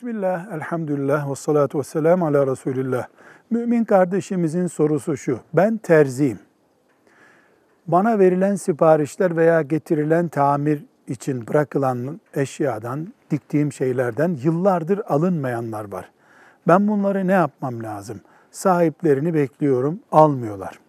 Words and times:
Bismillah, 0.00 0.52
elhamdülillah 0.52 1.30
ve 1.30 1.34
salatu 1.34 1.78
ve 1.78 1.82
selamu 1.82 2.26
ala 2.26 2.46
Resulillah. 2.46 3.06
Mümin 3.50 3.84
kardeşimizin 3.84 4.66
sorusu 4.66 5.16
şu, 5.16 5.40
ben 5.54 5.76
terziyim. 5.76 6.38
Bana 7.86 8.18
verilen 8.18 8.54
siparişler 8.56 9.36
veya 9.36 9.62
getirilen 9.62 10.28
tamir 10.28 10.84
için 11.08 11.46
bırakılan 11.46 12.20
eşyadan, 12.34 13.12
diktiğim 13.30 13.72
şeylerden 13.72 14.38
yıllardır 14.42 15.00
alınmayanlar 15.08 15.92
var. 15.92 16.10
Ben 16.68 16.88
bunları 16.88 17.26
ne 17.26 17.32
yapmam 17.32 17.82
lazım? 17.82 18.20
Sahiplerini 18.50 19.34
bekliyorum, 19.34 20.00
almıyorlar. 20.12 20.80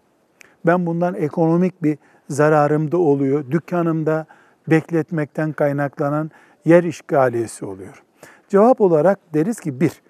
Ben 0.66 0.86
bundan 0.86 1.16
ekonomik 1.16 1.84
bir 1.84 1.98
zararım 2.30 2.92
da 2.92 2.98
oluyor. 2.98 3.52
Dükkanımda 3.52 4.26
bekletmekten 4.68 5.52
kaynaklanan 5.54 6.32
yer 6.66 6.84
işgaliyesi 6.84 7.66
oluyor. 7.66 8.04
Cevap 8.52 8.82
olarak 8.82 9.20
deriz 9.34 9.60
ki 9.60 9.82
bir, 9.82 10.02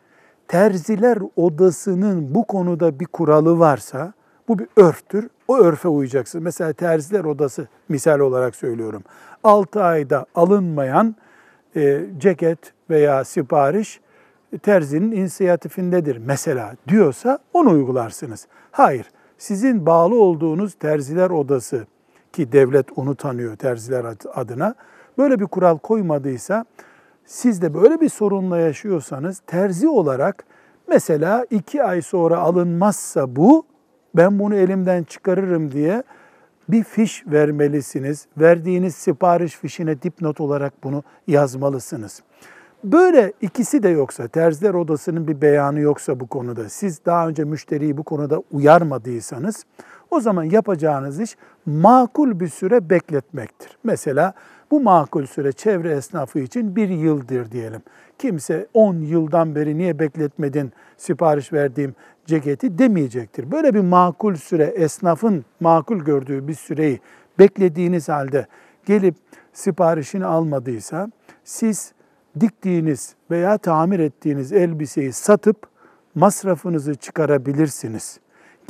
terziler 0.48 1.18
odasının 1.36 2.36
bu 2.36 2.48
konuda 2.48 3.00
bir 3.00 3.06
kuralı 3.06 3.60
varsa 3.60 4.14
bu 4.48 4.60
bir 4.60 4.68
örftür. 4.78 5.30
O 5.48 5.58
örfe 5.58 5.88
uyacaksın. 5.88 6.44
Mesela 6.44 6.74
terziler 6.74 7.24
odası 7.24 7.68
misal 7.90 8.20
olarak 8.20 8.56
söylüyorum. 8.56 9.04
6 9.44 9.84
ayda 9.84 10.26
alınmayan 10.36 11.16
e, 11.76 12.06
ceket 12.18 12.74
veya 12.90 13.24
sipariş 13.24 14.00
e, 14.54 14.58
terzinin 14.58 15.12
inisiyatifindedir 15.12 16.18
mesela 16.18 16.76
diyorsa 16.88 17.40
onu 17.54 17.70
uygularsınız. 17.70 18.48
Hayır, 18.72 19.06
sizin 19.38 19.86
bağlı 19.86 20.16
olduğunuz 20.16 20.74
terziler 20.74 21.30
odası 21.30 21.88
ki 22.34 22.52
devlet 22.52 22.98
onu 22.98 23.16
tanıyor 23.16 23.56
terziler 23.56 24.06
adına 24.34 24.76
böyle 25.18 25.40
bir 25.40 25.46
kural 25.46 25.78
koymadıysa 25.78 26.66
siz 27.26 27.62
de 27.62 27.74
böyle 27.74 28.02
bir 28.02 28.10
sorunla 28.10 28.58
yaşıyorsanız 28.58 29.42
terzi 29.48 29.88
olarak 29.88 30.44
mesela 30.88 31.46
iki 31.50 31.84
ay 31.84 32.02
sonra 32.02 32.38
alınmazsa 32.38 33.36
bu 33.36 33.66
ben 34.16 34.40
bunu 34.40 34.56
elimden 34.56 35.04
çıkarırım 35.04 35.72
diye 35.72 36.04
bir 36.70 36.84
fiş 36.84 37.28
vermelisiniz. 37.28 38.28
Verdiğiniz 38.38 38.96
sipariş 38.96 39.56
fişine 39.56 40.02
dipnot 40.02 40.42
olarak 40.42 40.84
bunu 40.84 41.04
yazmalısınız. 41.28 42.22
Böyle 42.84 43.34
ikisi 43.42 43.84
de 43.84 43.90
yoksa, 43.90 44.28
terziler 44.28 44.74
odasının 44.74 45.28
bir 45.28 45.42
beyanı 45.42 45.80
yoksa 45.80 46.20
bu 46.20 46.28
konuda, 46.28 46.70
siz 46.70 47.06
daha 47.06 47.28
önce 47.28 47.44
müşteriyi 47.44 47.98
bu 47.98 48.04
konuda 48.04 48.44
uyarmadıysanız, 48.52 49.66
o 50.12 50.20
zaman 50.20 50.44
yapacağınız 50.44 51.20
iş 51.20 51.38
makul 51.66 52.40
bir 52.40 52.48
süre 52.48 52.90
bekletmektir. 52.90 53.78
Mesela 53.84 54.34
bu 54.72 54.82
makul 54.82 55.26
süre 55.26 55.52
çevre 55.52 55.92
esnafı 55.92 56.40
için 56.40 56.76
bir 56.76 56.90
yıldır 56.90 57.52
diyelim. 57.52 57.82
Kimse 58.20 58.68
10 58.74 58.96
yıldan 58.96 59.56
beri 59.56 59.78
niye 59.78 60.00
bekletmedin 60.00 60.72
sipariş 60.98 61.54
verdiğim 61.54 61.96
ceketi 62.26 62.78
demeyecektir. 62.78 63.52
Böyle 63.52 63.74
bir 63.74 63.80
makul 63.80 64.36
süre 64.36 64.64
esnafın 64.64 65.46
makul 65.60 66.00
gördüğü 66.00 66.48
bir 66.48 66.54
süreyi 66.54 67.00
beklediğiniz 67.40 68.10
halde 68.10 68.48
gelip 68.86 69.16
siparişini 69.54 70.26
almadıysa 70.26 71.12
siz 71.44 71.94
diktiğiniz 72.40 73.16
veya 73.32 73.58
tamir 73.58 74.00
ettiğiniz 74.00 74.54
elbiseyi 74.54 75.14
satıp 75.14 75.68
masrafınızı 76.16 76.96
çıkarabilirsiniz. 76.96 78.20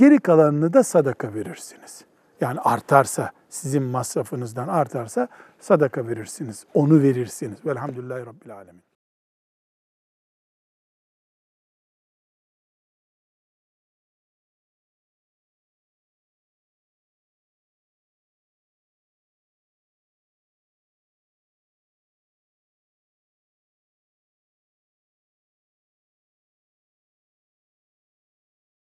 Geri 0.01 0.19
kalanını 0.19 0.73
da 0.73 0.83
sadaka 0.83 1.33
verirsiniz. 1.33 2.05
Yani 2.41 2.59
artarsa, 2.59 3.31
sizin 3.49 3.83
masrafınızdan 3.83 4.67
artarsa 4.67 5.27
sadaka 5.59 6.07
verirsiniz. 6.07 6.65
Onu 6.73 7.01
verirsiniz. 7.01 7.65
Velhamdülillahi 7.65 8.25
Rabbil 8.25 8.55
Alemin. 8.55 8.81